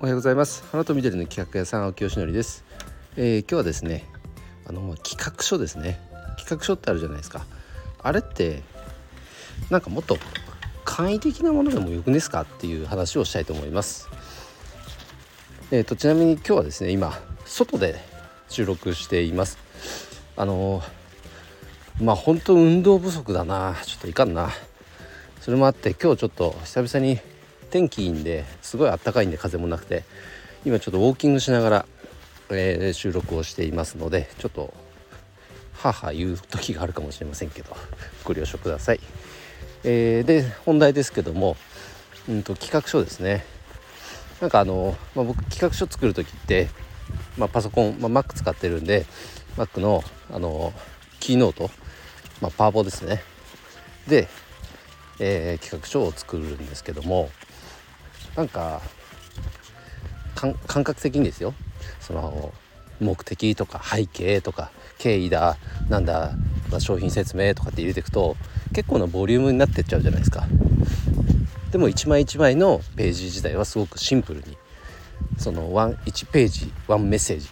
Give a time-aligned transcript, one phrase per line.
[0.00, 0.62] おはようございます。
[0.70, 2.64] 花と緑の企画屋さん青木よしのりです、
[3.16, 4.04] えー、今日はですね
[4.64, 5.98] あの企画書ですね。
[6.36, 7.44] 企画書ってあるじゃないですか。
[8.00, 8.62] あれって
[9.70, 10.16] なんかもっと
[10.84, 12.42] 簡易的なものでもよくですか？
[12.42, 14.08] っていう話をしたいと思います。
[15.72, 17.96] えーと、ちなみに今日はですね今外で
[18.48, 19.58] 収録しています。
[20.36, 20.80] あの、
[22.00, 23.74] まあ本当運動不足だな。
[23.84, 24.50] ちょっといかんな。
[25.40, 27.18] それもあって今日ちょっと久々に
[27.70, 30.04] 天気いいんですごいあったかいんで風もなくて
[30.64, 31.86] 今ちょっとウォーキングしながら、
[32.50, 34.72] えー、収録をしていますのでちょっと
[35.74, 37.76] 母言う時があるかもしれませんけど
[38.24, 39.00] ご了承ください。
[39.84, 41.56] えー、で本題ですけども、
[42.28, 43.44] うんと、企画書ですね
[44.40, 46.68] なんかあの、まあ、僕企画書作る時って、
[47.36, 49.06] まあ、パソコン、まあ、Mac 使ってるんで
[49.56, 50.72] Mac のあの
[51.20, 51.70] キーノート、
[52.40, 53.22] まあ、パワポですね
[54.08, 54.28] で、
[55.20, 57.30] えー、企画書を作るんですけども
[58.38, 58.80] なんか
[60.36, 61.54] 感覚的にですよ。
[62.00, 62.52] その
[63.00, 65.56] 目的とか背景とか経緯だ
[65.88, 66.36] なんだ
[66.78, 68.36] 商品説明とかって入れていくと
[68.72, 70.46] 結構なボリュームになってっちゃうじゃないですか。
[71.72, 74.56] でも一枚一枚のページ自体はすごくシンプルに
[75.36, 77.48] その1ページ1メッセージ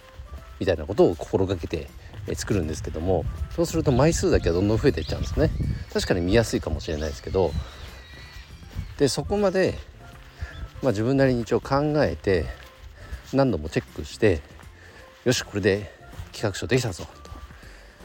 [0.59, 1.89] みたいなことを心がけて
[2.33, 5.49] 作るんですけどもそうすると枚数だけはどんどん増えていっちゃうんですね。
[5.93, 7.51] 確かに見やすいかもしれないですけど
[8.97, 9.77] でそこまで
[10.81, 12.45] まあ、自分なりに一応考えて
[13.33, 14.41] 何度もチェックして
[15.25, 15.91] よしこれで
[16.31, 17.31] 企画書できたぞと。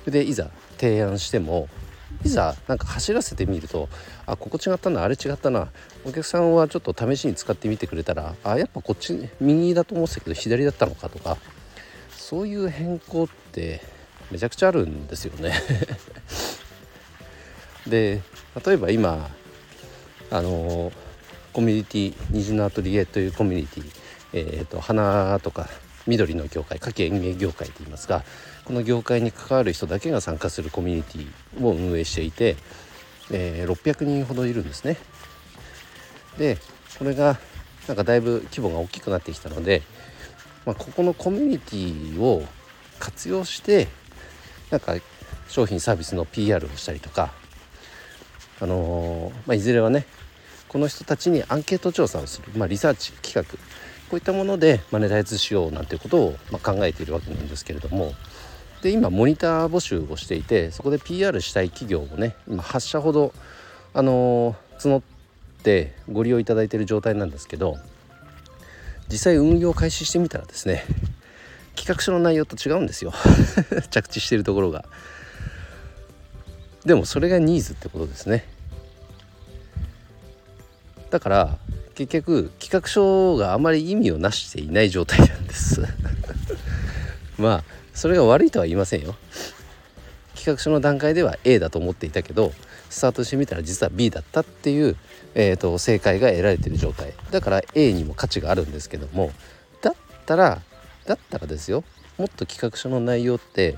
[0.05, 1.69] それでいざ提案しても
[2.25, 3.89] いざなんか走らせてみると
[4.27, 5.69] あここ違ったなあれ違ったな。
[6.05, 11.37] お客さんはちょっと試しに使ってみてくれたらあやっぱこっち右だと思ってたけど左だったのかとか
[12.11, 13.81] そういう変更って
[14.31, 15.55] めちゃくちゃあるんですよね。
[17.87, 18.23] で
[18.65, 19.31] 例えば今
[20.31, 21.12] あのー
[21.53, 23.91] コミュニティ虹のアトリエというコミュニティ、
[24.33, 25.69] えーと、花とか
[26.07, 28.25] 緑の業界夏季園芸業界といいますが
[28.65, 32.57] この業界に関わる人だけが参加するコミュニティを運営していて、
[33.31, 34.97] えー、600人ほどいるんですね。
[36.39, 36.59] で
[36.99, 37.39] これが
[37.87, 39.83] なんかだいぶ規模が大きくなってきたので、
[40.65, 42.45] まあ、ここのコミュニティを
[42.99, 43.89] 活用して
[44.71, 44.95] なんか
[45.49, 47.33] 商品サービスの PR をしたりとか
[48.61, 50.07] あのー、まあ、いずれはね
[50.73, 53.43] この人たちにアンケート調査をする、まあ、リサーチ企画
[54.09, 58.13] こういったものでマネタイズしようなんていうことを、ま考えているわけなんですけれども
[58.83, 63.33] で今モニター募集をしていてそこで PR したい企業をね今8社ほど、
[63.95, 65.03] あの、募っ
[65.63, 67.77] てご利用いただいている状態なんですけど
[69.09, 70.85] 実際運用開始してみたらですね
[71.77, 73.13] 企画書の内容と違うんですよ。
[73.91, 74.85] 着地しているところが。
[76.85, 78.45] でもそれがニーズってことですね。
[81.13, 81.59] だから
[81.95, 85.83] 結局企画書があまり意味をなしていない状態なんです。
[87.39, 89.15] まあそれが悪いとは言いませんよ。
[90.35, 92.55] 企画書の段階では A だと思っていたけど
[92.89, 94.97] スタートしてみたら実は B だったっていう、
[95.35, 97.13] えーと、正解が得られてる状態。
[97.31, 99.31] だから A にも価値があるんですけども
[99.83, 99.95] だっ
[100.25, 100.63] たら
[101.05, 101.85] だったらですよ。
[102.17, 103.77] もっと企画書の内容って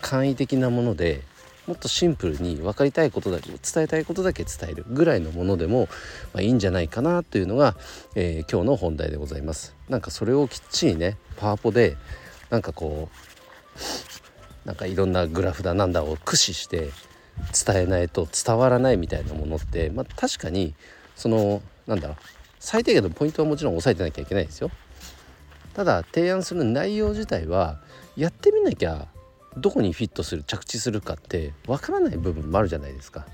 [0.00, 1.22] 簡易的なもので
[1.68, 5.88] もっとシンプルに分かりたいことだけ伝えたいことだけ伝えるぐらいのものでも、
[6.32, 7.76] まあ、いいんじゃないかなというのが、
[8.14, 9.76] えー、今日の本題でございます。
[9.90, 11.98] なんかそれをきっちりねパワポで
[12.48, 16.90] なんかこうなんかいろんなグラフだなんだを駆使して
[17.66, 20.74] 伝えないと伝わらないみたいなものって、まあ、確かに
[21.16, 22.16] そのなんだ
[22.58, 24.70] 最低限のポイントはもちろん押さえてなきゃいけないですよ。
[25.74, 27.78] ただ提案する内容自体は
[28.16, 29.06] やってみなきゃ
[29.60, 33.26] どこにフィットする着地するかってわからない部分もあるじゃないですか。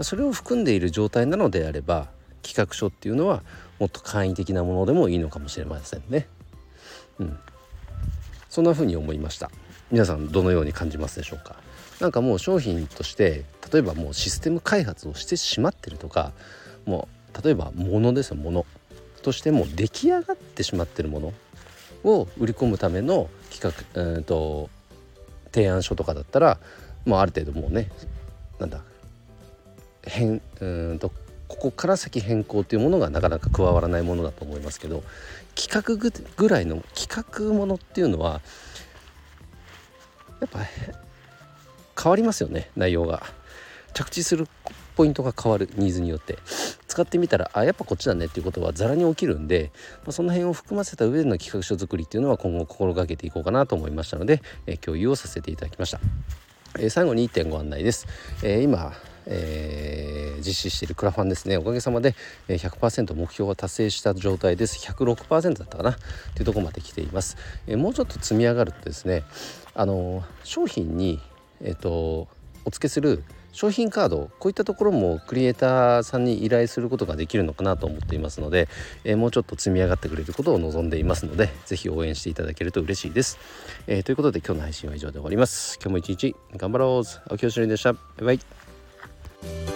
[0.00, 2.08] それを含んでいる状態なのであれば
[2.42, 3.42] 企画書っていうのは
[3.78, 6.26] もっと簡易的なものでもいいのかもしれませんね。
[7.18, 7.38] うん、
[8.48, 9.50] そんな風に思いました。
[9.90, 11.56] 皆さんどのように感じますでしょうか。
[12.00, 16.32] なんかもう商品として例えばもうシステム開発をしてしまってるとか
[16.86, 18.66] もう例えば物ですよ物
[19.22, 21.32] としても出来上がってしまってるもの
[22.02, 24.68] を売り込むための企画、えーと
[25.54, 26.58] 提案書とかだったら
[27.06, 27.88] もうある程度もうね
[28.58, 28.80] なんだ
[30.04, 31.12] 変うんと
[31.46, 35.04] ここから先変更っていうものがなかなか加わらないものだと思いますけど
[35.54, 38.40] 企画ぐらいの企画ものっていうのは
[40.40, 40.58] やっぱ
[42.02, 43.22] 変わりますよね内容が。
[43.94, 44.48] 着地する
[44.96, 46.36] ポイントが変わるニーズによって。
[46.94, 49.72] 使ってみたらあやっぱこっちだねっていうことはざらに起きるんで、
[50.04, 55.98] まあ、その辺を含ませた上での企画書作りっていうのは今後心がけていこうかなと思いましたので、え、共有をさせていただきました、
[56.78, 58.06] え、最後に1点ご案内です、
[58.44, 58.92] え、今、
[59.26, 61.56] えー、実施しているクラファンですね。
[61.56, 62.14] おかげさまで
[62.46, 64.78] 100%目標は達成した状態です。
[64.86, 65.96] 106%だったかな？
[66.34, 67.36] というとこまで来ています、
[67.66, 69.24] えもうちょっと積み上がるとですね
[69.74, 71.20] あの商品に
[71.60, 72.28] えっ、と
[72.64, 73.24] お付けする
[73.54, 78.68] 商品カードこういったところもクリエイターさんに依頼することができるのかなと思っていますので、
[79.04, 83.38] えー、もうちょっと積み上がってくれることを望んでいますので是非応援していただけると嬉しいです、
[83.86, 85.78] えー、ということで今日の配信は以上で終わります。
[85.80, 87.08] 今日も一日頑張ろう。
[87.30, 87.92] 青木よしりでした。
[87.92, 89.73] バイバイ。